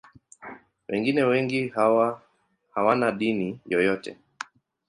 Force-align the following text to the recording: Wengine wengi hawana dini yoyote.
Wengine 0.89 1.23
wengi 1.23 1.67
hawana 2.73 3.11
dini 3.11 3.59
yoyote. 3.65 4.17